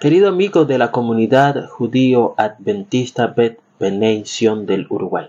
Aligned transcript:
Querido 0.00 0.28
amigo 0.28 0.64
de 0.64 0.78
la 0.78 0.92
comunidad 0.92 1.68
judío 1.68 2.32
adventista 2.38 3.26
Bet 3.26 3.60
del 3.78 4.86
Uruguay, 4.88 5.28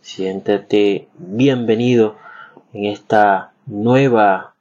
siéntate 0.00 1.08
bienvenido 1.18 2.14
en 2.72 2.84
esta 2.84 3.50
nueva 3.66 4.54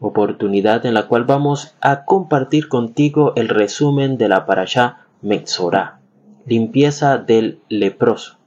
oportunidad 0.00 0.84
en 0.86 0.94
la 0.94 1.06
cual 1.06 1.22
vamos 1.22 1.76
a 1.80 2.04
compartir 2.04 2.66
contigo 2.66 3.32
el 3.36 3.48
resumen 3.48 4.18
de 4.18 4.28
la 4.28 4.44
parashá 4.44 5.06
Mexorá, 5.22 6.00
limpieza 6.44 7.16
del 7.16 7.60
leproso. 7.68 8.38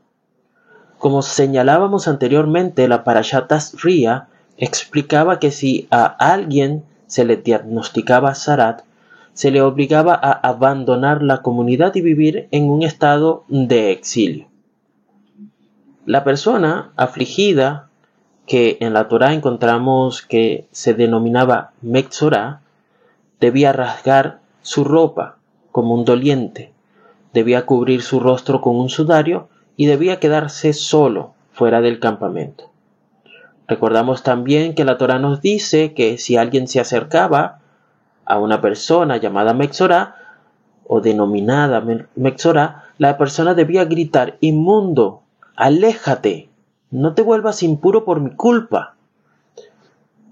Como 0.98 1.21
señalábamos 1.21 2.09
anteriormente, 2.09 2.89
la 2.89 3.05
parashá 3.05 3.48
Tasría 3.48 4.28
explicaba 4.57 5.39
que 5.39 5.52
si 5.52 5.88
a 5.89 6.04
alguien 6.04 6.84
se 7.07 7.23
le 7.23 7.37
diagnosticaba 7.37 8.36
Sarat, 8.36 8.82
se 9.41 9.50
le 9.50 9.63
obligaba 9.63 10.13
a 10.13 10.33
abandonar 10.33 11.23
la 11.23 11.41
comunidad 11.41 11.95
y 11.95 12.01
vivir 12.01 12.47
en 12.51 12.69
un 12.69 12.83
estado 12.83 13.43
de 13.47 13.91
exilio. 13.91 14.45
La 16.05 16.23
persona 16.23 16.91
afligida, 16.95 17.89
que 18.45 18.77
en 18.81 18.93
la 18.93 19.07
Torah 19.07 19.33
encontramos 19.33 20.21
que 20.21 20.67
se 20.71 20.93
denominaba 20.93 21.71
Mexorá, 21.81 22.61
debía 23.39 23.73
rasgar 23.73 24.41
su 24.61 24.83
ropa 24.83 25.37
como 25.71 25.95
un 25.95 26.05
doliente, 26.05 26.71
debía 27.33 27.65
cubrir 27.65 28.03
su 28.03 28.19
rostro 28.19 28.61
con 28.61 28.75
un 28.75 28.89
sudario 28.89 29.50
y 29.75 29.87
debía 29.87 30.19
quedarse 30.19 30.71
solo 30.73 31.33
fuera 31.51 31.81
del 31.81 32.00
campamento. 32.00 32.69
Recordamos 33.67 34.22
también 34.22 34.75
que 34.75 34.86
la 34.86 35.00
Torah 35.00 35.17
nos 35.17 35.42
dice 35.42 35.95
que 35.95 36.19
si 36.19 36.38
alguien 36.38 36.67
se 36.67 36.80
acercaba 36.80 37.61
a 38.25 38.39
una 38.39 38.62
persona 38.62 39.18
llamada 39.18 39.54
Mexorá 39.54 40.16
o 40.86 41.02
denominada 41.02 41.84
Mexorá, 42.16 42.86
la 42.98 43.18
persona 43.18 43.54
debía 43.54 43.86
gritar, 43.86 44.38
inmundo, 44.42 45.23
aléjate, 45.56 46.50
no 46.92 47.14
te 47.14 47.22
vuelvas 47.22 47.64
impuro 47.64 48.04
por 48.04 48.20
mi 48.20 48.32
culpa. 48.32 48.95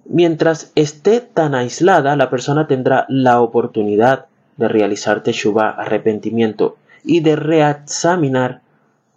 Mientras 0.06 0.72
esté 0.76 1.22
tan 1.22 1.56
aislada, 1.56 2.16
la 2.16 2.30
persona 2.30 2.68
tendrá 2.68 3.06
la 3.10 3.42
oportunidad 3.42 4.26
de 4.58 4.68
realizar 4.68 5.24
teshuva, 5.24 5.70
arrepentimiento 5.70 6.78
y 7.04 7.22
de 7.22 7.36
reexaminar 7.36 8.62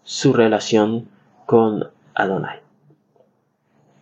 su 0.04 0.32
relación 0.32 1.08
con 1.46 1.90
Adonai. 2.14 2.60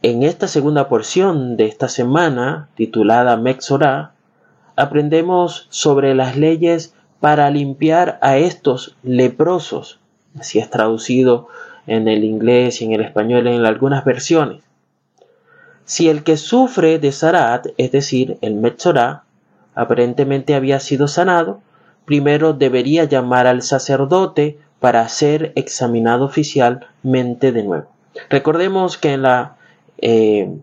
En 0.02 0.22
esta 0.22 0.48
segunda 0.48 0.88
porción 0.88 1.56
de 1.56 1.66
esta 1.66 1.88
semana, 1.88 2.68
titulada 2.74 3.36
Mexorá, 3.36 4.12
aprendemos 4.80 5.66
sobre 5.70 6.14
las 6.14 6.36
leyes 6.36 6.94
para 7.20 7.50
limpiar 7.50 8.18
a 8.22 8.38
estos 8.38 8.96
leprosos, 9.02 10.00
así 10.38 10.58
es 10.58 10.70
traducido 10.70 11.48
en 11.86 12.08
el 12.08 12.24
inglés 12.24 12.80
y 12.80 12.86
en 12.86 12.92
el 12.92 13.02
español 13.02 13.46
en 13.46 13.64
algunas 13.64 14.04
versiones. 14.04 14.62
Si 15.84 16.08
el 16.08 16.22
que 16.22 16.36
sufre 16.36 16.98
de 16.98 17.12
Sarat, 17.12 17.66
es 17.76 17.92
decir, 17.92 18.38
el 18.42 18.54
Metzorá, 18.54 19.24
aparentemente 19.74 20.54
había 20.54 20.80
sido 20.80 21.08
sanado, 21.08 21.60
primero 22.04 22.52
debería 22.52 23.04
llamar 23.04 23.46
al 23.46 23.62
sacerdote 23.62 24.58
para 24.78 25.06
ser 25.08 25.52
examinado 25.56 26.24
oficialmente 26.24 27.52
de 27.52 27.64
nuevo. 27.64 27.88
Recordemos 28.28 28.96
que 28.96 29.12
en 29.12 29.22
la 29.22 29.56
eh, 29.98 30.56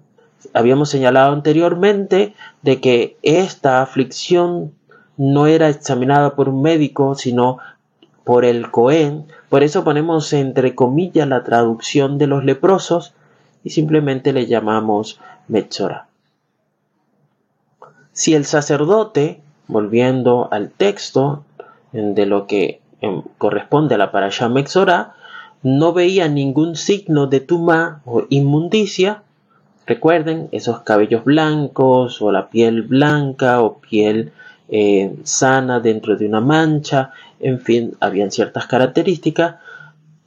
habíamos 0.53 0.89
señalado 0.89 1.33
anteriormente 1.33 2.33
de 2.61 2.81
que 2.81 3.17
esta 3.21 3.81
aflicción 3.81 4.73
no 5.17 5.47
era 5.47 5.69
examinada 5.69 6.35
por 6.35 6.49
un 6.49 6.61
médico, 6.61 7.15
sino 7.15 7.57
por 8.23 8.45
el 8.45 8.69
Cohen. 8.71 9.25
Por 9.49 9.63
eso 9.63 9.83
ponemos 9.83 10.31
entre 10.33 10.75
comillas 10.75 11.27
la 11.27 11.43
traducción 11.43 12.17
de 12.17 12.27
los 12.27 12.43
leprosos 12.43 13.13
y 13.63 13.71
simplemente 13.71 14.33
le 14.33 14.45
llamamos 14.45 15.19
Metzora. 15.47 16.07
Si 18.11 18.33
el 18.33 18.45
sacerdote, 18.45 19.41
volviendo 19.67 20.49
al 20.51 20.71
texto 20.71 21.43
de 21.91 22.25
lo 22.25 22.47
que 22.47 22.81
em, 23.01 23.21
corresponde 23.37 23.95
a 23.95 23.97
la 23.97 24.11
parasha 24.11 24.49
Metzora, 24.49 25.15
no 25.63 25.93
veía 25.93 26.27
ningún 26.27 26.75
signo 26.75 27.27
de 27.27 27.39
tuma 27.39 28.01
o 28.05 28.23
inmundicia, 28.29 29.23
Recuerden 29.87 30.49
esos 30.51 30.81
cabellos 30.81 31.23
blancos 31.23 32.21
o 32.21 32.31
la 32.31 32.49
piel 32.49 32.83
blanca 32.83 33.61
o 33.61 33.79
piel 33.79 34.33
eh, 34.69 35.15
sana 35.23 35.79
dentro 35.79 36.17
de 36.17 36.27
una 36.27 36.41
mancha, 36.41 37.13
en 37.39 37.61
fin, 37.61 37.95
habían 37.99 38.29
ciertas 38.31 38.67
características. 38.67 39.55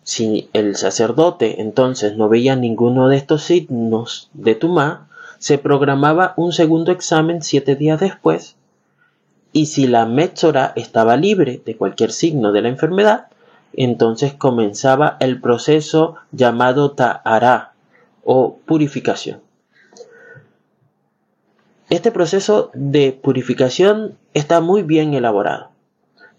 Si 0.03 0.49
el 0.55 0.77
sacerdote 0.77 1.61
entonces 1.61 2.17
no 2.17 2.29
veía 2.29 2.57
ninguno 2.57 3.09
de 3.09 3.19
estos 3.19 3.43
signos 3.43 4.31
de 4.33 4.55
Tumá, 4.55 5.09
se 5.39 5.59
programaba 5.59 6.35
un 6.37 6.53
segundo 6.53 6.91
examen 6.91 7.43
siete 7.43 7.77
días 7.77 8.01
después 8.01 8.57
y 9.53 9.67
si 9.67 9.87
la 9.87 10.07
Metzora 10.07 10.73
estaba 10.77 11.17
libre 11.17 11.61
de 11.65 11.77
cualquier 11.77 12.13
signo 12.13 12.53
de 12.53 12.63
la 12.63 12.69
enfermedad, 12.69 13.27
entonces 13.73 14.35
comenzaba 14.35 15.17
el 15.21 15.41
proceso 15.41 16.17
llamado 16.33 16.93
Ta'ara 16.93 17.73
o 18.25 18.59
purificación. 18.65 19.41
Este 21.91 22.13
proceso 22.13 22.71
de 22.73 23.11
purificación 23.11 24.17
está 24.33 24.61
muy 24.61 24.83
bien 24.83 25.13
elaborado. 25.13 25.71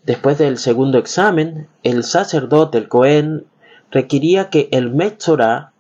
Después 0.06 0.38
del 0.38 0.58
segundo 0.58 0.98
examen, 0.98 1.68
el 1.84 2.06
sacerdote, 2.06 2.78
el 2.78 2.88
Cohen, 2.88 3.46
requería 3.92 4.50
que 4.50 4.70
el 4.72 4.92
Metzorah 4.92 5.74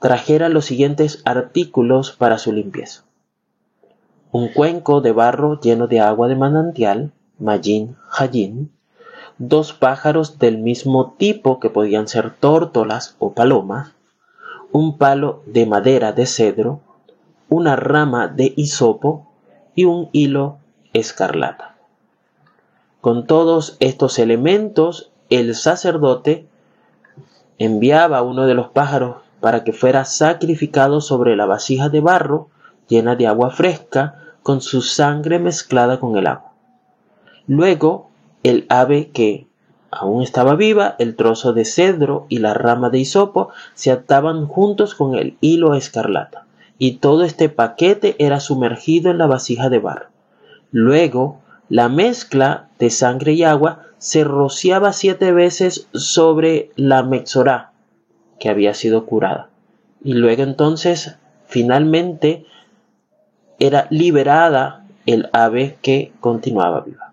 trajera 0.00 0.50
los 0.50 0.66
siguientes 0.66 1.22
artículos 1.24 2.12
para 2.12 2.36
su 2.36 2.52
limpieza. 2.52 3.04
Un 4.32 4.48
cuenco 4.48 5.00
de 5.00 5.12
barro 5.12 5.58
lleno 5.58 5.86
de 5.86 6.00
agua 6.00 6.28
de 6.28 6.36
manantial, 6.36 7.10
Majin 7.38 7.96
Hayin, 8.10 8.70
dos 9.38 9.72
pájaros 9.72 10.38
del 10.38 10.58
mismo 10.58 11.14
tipo 11.16 11.58
que 11.58 11.70
podían 11.70 12.06
ser 12.06 12.30
tórtolas 12.34 13.16
o 13.18 13.32
palomas, 13.32 13.92
un 14.72 14.98
palo 14.98 15.42
de 15.46 15.64
madera 15.64 16.12
de 16.12 16.26
cedro, 16.26 16.80
una 17.52 17.76
rama 17.76 18.28
de 18.28 18.54
hisopo 18.56 19.26
y 19.74 19.84
un 19.84 20.08
hilo 20.12 20.56
escarlata. 20.94 21.76
Con 23.02 23.26
todos 23.26 23.76
estos 23.78 24.18
elementos, 24.18 25.10
el 25.28 25.54
sacerdote 25.54 26.46
enviaba 27.58 28.22
uno 28.22 28.46
de 28.46 28.54
los 28.54 28.68
pájaros 28.68 29.16
para 29.40 29.64
que 29.64 29.74
fuera 29.74 30.06
sacrificado 30.06 31.02
sobre 31.02 31.36
la 31.36 31.44
vasija 31.44 31.90
de 31.90 32.00
barro 32.00 32.48
llena 32.88 33.16
de 33.16 33.26
agua 33.26 33.50
fresca 33.50 34.16
con 34.42 34.62
su 34.62 34.80
sangre 34.80 35.38
mezclada 35.38 36.00
con 36.00 36.16
el 36.16 36.28
agua. 36.28 36.52
Luego, 37.46 38.08
el 38.44 38.64
ave 38.70 39.10
que 39.10 39.46
aún 39.90 40.22
estaba 40.22 40.54
viva, 40.54 40.96
el 40.98 41.16
trozo 41.16 41.52
de 41.52 41.66
cedro 41.66 42.24
y 42.30 42.38
la 42.38 42.54
rama 42.54 42.88
de 42.88 43.00
hisopo 43.00 43.50
se 43.74 43.90
ataban 43.90 44.46
juntos 44.46 44.94
con 44.94 45.16
el 45.16 45.36
hilo 45.42 45.74
escarlata 45.74 46.46
y 46.82 46.96
todo 46.96 47.22
este 47.22 47.48
paquete 47.48 48.16
era 48.18 48.40
sumergido 48.40 49.12
en 49.12 49.18
la 49.18 49.28
vasija 49.28 49.68
de 49.68 49.78
barro. 49.78 50.08
Luego, 50.72 51.40
la 51.68 51.88
mezcla 51.88 52.70
de 52.80 52.90
sangre 52.90 53.34
y 53.34 53.44
agua 53.44 53.82
se 53.98 54.24
rociaba 54.24 54.92
siete 54.92 55.30
veces 55.30 55.86
sobre 55.94 56.72
la 56.74 57.04
mexorá 57.04 57.70
que 58.40 58.48
había 58.48 58.74
sido 58.74 59.06
curada. 59.06 59.48
Y 60.02 60.14
luego 60.14 60.42
entonces, 60.42 61.18
finalmente, 61.46 62.46
era 63.60 63.86
liberada 63.90 64.84
el 65.06 65.30
ave 65.32 65.78
que 65.82 66.12
continuaba 66.18 66.80
viva. 66.80 67.12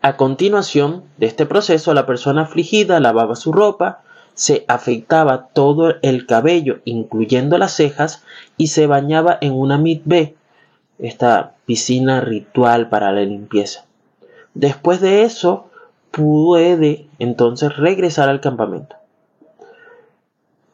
A 0.00 0.16
continuación 0.16 1.04
de 1.18 1.26
este 1.26 1.44
proceso, 1.44 1.92
la 1.92 2.06
persona 2.06 2.44
afligida 2.44 2.98
lavaba 2.98 3.36
su 3.36 3.52
ropa, 3.52 4.03
se 4.34 4.64
afeitaba 4.68 5.48
todo 5.48 5.94
el 6.02 6.26
cabello, 6.26 6.80
incluyendo 6.84 7.58
las 7.58 7.72
cejas, 7.72 8.24
y 8.56 8.68
se 8.68 8.86
bañaba 8.86 9.38
en 9.40 9.52
una 9.52 9.78
mitbe, 9.78 10.36
esta 10.98 11.54
piscina 11.66 12.20
ritual 12.20 12.88
para 12.88 13.12
la 13.12 13.22
limpieza. 13.22 13.84
Después 14.54 15.00
de 15.00 15.22
eso, 15.22 15.70
puede 16.10 17.08
entonces 17.18 17.76
regresar 17.76 18.28
al 18.28 18.40
campamento. 18.40 18.96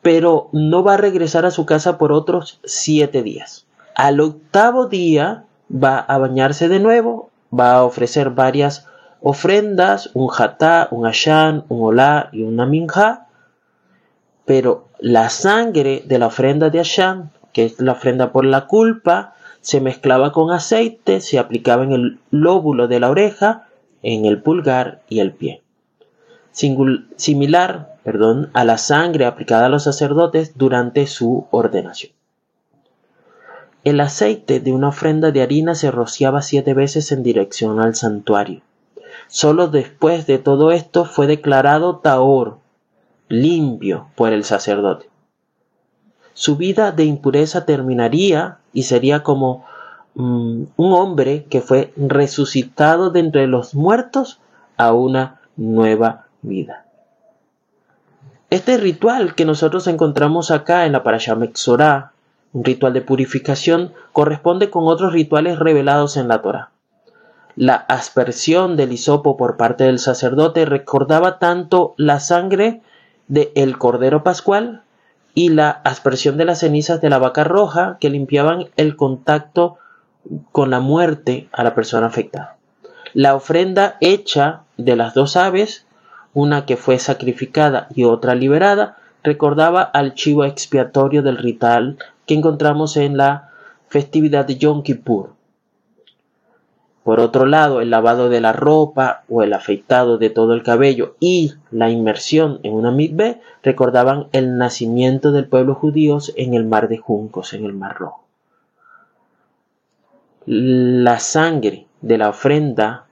Pero 0.02 0.48
no 0.52 0.82
va 0.82 0.94
a 0.94 0.98
regresar 0.98 1.46
a 1.46 1.50
su 1.50 1.66
casa 1.66 1.98
por 1.98 2.12
otros 2.12 2.60
siete 2.64 3.22
días. 3.22 3.66
Al 3.94 4.20
octavo 4.20 4.86
día 4.86 5.44
va 5.72 5.98
a 5.98 6.18
bañarse 6.18 6.68
de 6.68 6.80
nuevo, 6.80 7.30
va 7.58 7.74
a 7.74 7.84
ofrecer 7.84 8.30
varias 8.30 8.86
ofrendas, 9.20 10.10
un 10.14 10.28
jatá, 10.28 10.88
un 10.90 11.06
ashan, 11.06 11.64
un 11.68 11.82
olá 11.82 12.30
y 12.32 12.42
una 12.42 12.66
minja, 12.66 13.26
pero 14.44 14.88
la 14.98 15.28
sangre 15.30 16.02
de 16.06 16.18
la 16.18 16.26
ofrenda 16.26 16.70
de 16.70 16.78
Hashem, 16.78 17.28
que 17.52 17.66
es 17.66 17.80
la 17.80 17.92
ofrenda 17.92 18.32
por 18.32 18.44
la 18.44 18.66
culpa, 18.66 19.34
Se 19.62 19.82
mezclaba 19.82 20.32
con 20.32 20.50
aceite, 20.52 21.20
se 21.20 21.38
aplicaba 21.38 21.84
en 21.84 21.92
el 21.92 22.18
lóbulo 22.30 22.88
de 22.88 22.98
la 22.98 23.10
oreja, 23.10 23.68
en 24.02 24.24
el 24.24 24.40
pulgar 24.40 25.02
y 25.06 25.20
el 25.20 25.32
pie. 25.32 25.62
similar 26.50 27.90
perdón, 28.02 28.50
a 28.54 28.64
la 28.64 28.78
sangre 28.78 29.26
aplicada 29.26 29.66
a 29.66 29.68
los 29.68 29.84
sacerdotes 29.84 30.56
durante 30.56 31.06
su 31.06 31.46
ordenación. 31.50 32.12
El 33.84 34.00
aceite 34.00 34.60
de 34.60 34.72
una 34.72 34.88
ofrenda 34.88 35.30
de 35.30 35.42
harina 35.42 35.74
se 35.74 35.90
rociaba 35.90 36.42
siete 36.42 36.74
veces 36.74 37.12
en 37.12 37.22
dirección 37.22 37.80
al 37.80 37.94
santuario. 37.94 38.62
Solo 39.26 39.68
después 39.68 40.26
de 40.26 40.38
todo 40.38 40.70
esto 40.70 41.04
fue 41.04 41.26
declarado 41.26 41.98
Taor, 41.98 42.58
limpio 43.30 44.08
por 44.16 44.34
el 44.34 44.44
sacerdote. 44.44 45.08
Su 46.34 46.56
vida 46.56 46.92
de 46.92 47.04
impureza 47.04 47.64
terminaría 47.64 48.58
y 48.74 48.82
sería 48.82 49.22
como 49.22 49.64
mm, 50.14 50.64
un 50.76 50.92
hombre 50.92 51.44
que 51.44 51.62
fue 51.62 51.94
resucitado 51.96 53.10
de 53.10 53.20
entre 53.20 53.46
los 53.46 53.74
muertos 53.74 54.40
a 54.76 54.92
una 54.92 55.40
nueva 55.56 56.26
vida. 56.42 56.84
Este 58.50 58.76
ritual 58.78 59.34
que 59.34 59.44
nosotros 59.44 59.86
encontramos 59.86 60.50
acá 60.50 60.84
en 60.84 60.92
la 60.92 61.04
Parashah 61.04 61.36
Mexorá, 61.36 62.12
un 62.52 62.64
ritual 62.64 62.92
de 62.92 63.00
purificación, 63.00 63.92
corresponde 64.12 64.70
con 64.70 64.88
otros 64.88 65.12
rituales 65.12 65.58
revelados 65.58 66.16
en 66.16 66.26
la 66.26 66.42
Torah. 66.42 66.70
La 67.54 67.74
aspersión 67.74 68.76
del 68.76 68.92
hisopo 68.92 69.36
por 69.36 69.56
parte 69.56 69.84
del 69.84 70.00
sacerdote 70.00 70.64
recordaba 70.64 71.38
tanto 71.38 71.94
la 71.96 72.18
sangre 72.18 72.82
del 73.30 73.78
cordero 73.78 74.22
pascual 74.22 74.82
y 75.34 75.48
la 75.48 75.70
aspersión 75.70 76.36
de 76.36 76.44
las 76.44 76.60
cenizas 76.60 77.00
de 77.00 77.08
la 77.08 77.18
vaca 77.18 77.44
roja 77.44 77.96
que 78.00 78.10
limpiaban 78.10 78.66
el 78.76 78.96
contacto 78.96 79.78
con 80.52 80.68
la 80.70 80.80
muerte 80.80 81.48
a 81.52 81.64
la 81.64 81.74
persona 81.74 82.08
afectada. 82.08 82.58
La 83.14 83.34
ofrenda 83.34 83.96
hecha 84.00 84.62
de 84.76 84.96
las 84.96 85.14
dos 85.14 85.36
aves 85.36 85.86
una 86.32 86.64
que 86.64 86.76
fue 86.76 86.98
sacrificada 86.98 87.88
y 87.94 88.04
otra 88.04 88.34
liberada, 88.34 88.96
recordaba 89.22 89.82
al 89.82 90.14
chivo 90.14 90.44
expiatorio 90.44 91.22
del 91.22 91.38
ritual 91.38 91.98
que 92.26 92.34
encontramos 92.34 92.96
en 92.96 93.16
la 93.16 93.50
festividad 93.88 94.46
de 94.46 94.56
Yom 94.56 94.82
Kippur. 94.82 95.34
Por 97.04 97.18
otro 97.18 97.46
lado, 97.46 97.80
el 97.80 97.90
lavado 97.90 98.28
de 98.28 98.40
la 98.40 98.52
ropa 98.52 99.24
o 99.28 99.42
el 99.42 99.54
afeitado 99.54 100.18
de 100.18 100.28
todo 100.28 100.52
el 100.52 100.62
cabello 100.62 101.16
y 101.18 101.54
la 101.70 101.88
inmersión 101.90 102.60
en 102.62 102.74
una 102.74 102.90
mitbe 102.90 103.40
recordaban 103.62 104.28
el 104.32 104.58
nacimiento 104.58 105.32
del 105.32 105.46
pueblo 105.46 105.74
judío 105.74 106.18
en 106.36 106.54
el 106.54 106.66
mar 106.66 106.88
de 106.88 106.98
juncos, 106.98 107.54
en 107.54 107.64
el 107.64 107.72
mar 107.72 107.96
rojo. 107.96 108.24
La 110.44 111.18
sangre 111.20 111.86
de 112.02 112.18
la 112.18 112.28
ofrenda 112.28 113.06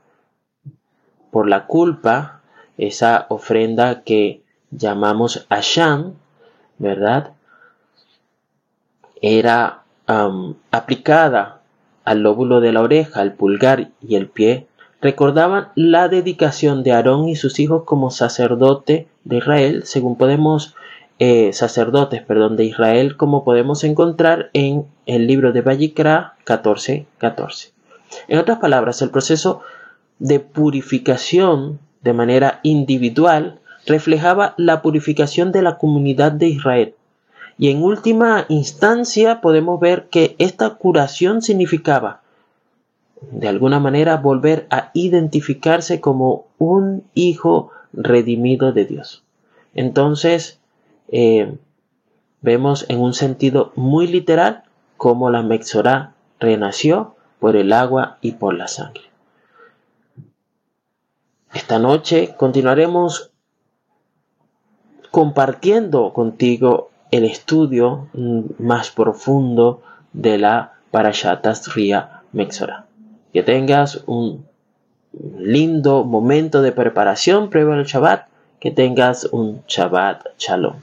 por 1.31 1.49
la 1.49 1.67
culpa 1.67 2.39
esa 2.79 3.27
ofrenda 3.29 4.03
que 4.03 4.43
llamamos 4.71 5.47
Asham, 5.49 6.15
¿verdad? 6.79 7.33
Era 9.21 9.83
aplicada 10.71 11.58
al 12.09 12.23
lóbulo 12.23 12.61
de 12.61 12.73
la 12.73 12.81
oreja, 12.81 13.21
al 13.21 13.35
pulgar 13.35 13.91
y 14.01 14.17
el 14.17 14.29
pie, 14.29 14.67
recordaban 15.03 15.69
la 15.75 16.09
dedicación 16.09 16.83
de 16.83 16.93
Aarón 16.93 17.29
y 17.29 17.37
sus 17.37 17.61
hijos 17.61 17.85
como 17.85 18.11
sacerdote 18.11 19.09
de 19.25 19.37
Israel, 19.37 19.83
según 19.85 20.17
podemos 20.17 20.75
eh, 21.19 21.53
sacerdotes, 21.53 22.23
perdón, 22.23 22.57
de 22.57 22.65
Israel, 22.65 23.17
como 23.17 23.45
podemos 23.45 23.85
encontrar 23.85 24.49
en 24.55 24.87
el 25.05 25.27
libro 25.27 25.53
de 25.53 25.61
Vallicra 25.61 26.35
14:14. 26.47 27.07
14. 27.19 27.73
En 28.29 28.39
otras 28.39 28.59
palabras, 28.59 29.03
el 29.03 29.11
proceso 29.11 29.61
de 30.19 30.41
purificación 30.41 31.79
de 32.03 32.13
manera 32.15 32.61
individual 32.63 33.61
reflejaba 33.87 34.55
la 34.57 34.81
purificación 34.81 35.53
de 35.53 35.63
la 35.63 35.77
comunidad 35.77 36.33
de 36.33 36.49
Israel. 36.49 36.95
Y 37.59 37.71
en 37.71 37.83
última 37.83 38.47
instancia 38.49 39.41
podemos 39.41 39.81
ver 39.81 40.09
que 40.09 40.37
esta 40.39 40.77
curación 40.77 41.43
significaba, 41.43 42.23
de 43.33 43.49
alguna 43.49 43.81
manera, 43.81 44.17
volver 44.17 44.69
a 44.71 44.91
identificarse 44.95 46.01
como 46.01 46.47
un 46.59 47.03
hijo 47.15 47.73
redimido 47.93 48.73
de 48.73 48.85
Dios. 48.85 49.25
Entonces, 49.75 50.61
eh, 51.09 51.57
vemos 52.43 52.87
en 52.89 53.01
un 53.01 53.13
sentido 53.13 53.73
muy 53.75 54.07
literal 54.07 54.63
cómo 54.97 55.29
la 55.31 55.43
Mexorá 55.43 56.15
renació 56.39 57.17
por 57.41 57.57
el 57.57 57.73
agua 57.73 58.19
y 58.21 58.33
por 58.33 58.55
la 58.55 58.69
sangre. 58.69 59.03
Esta 61.53 61.81
noche 61.81 62.35
continuaremos 62.37 63.33
compartiendo 65.11 66.13
contigo 66.13 66.91
el 67.11 67.25
estudio 67.25 68.09
más 68.59 68.91
profundo 68.91 69.83
de 70.13 70.39
la 70.39 70.75
Parashatas 70.91 71.75
Ria 71.75 72.23
Mexora. 72.33 72.87
Que 73.33 73.43
tengas 73.43 74.03
un 74.07 74.47
lindo 75.39 76.05
momento 76.05 76.63
de 76.63 76.73
preparación 76.73 77.51
previo 77.51 77.73
al 77.73 77.85
Shabbat, 77.85 78.29
que 78.61 78.71
tengas 78.71 79.25
un 79.25 79.63
Shabbat 79.67 80.27
Shalom. 80.39 80.77